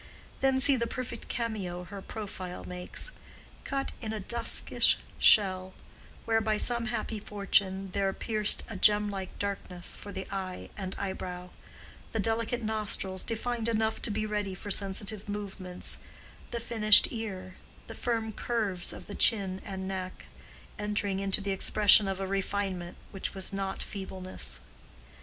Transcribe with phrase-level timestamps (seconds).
[0.39, 3.11] Then see the perfect cameo her profile makes,
[3.63, 5.75] cut in a duskish shell,
[6.25, 10.95] where by some happy fortune there pierced a gem like darkness for the eye and
[10.97, 11.51] eyebrow;
[12.13, 15.97] the delicate nostrils defined enough to be ready for sensitive movements,
[16.49, 17.53] the finished ear,
[17.85, 20.25] the firm curves of the chin and neck,
[20.79, 24.61] entering into the expression of a refinement which was not feebleness.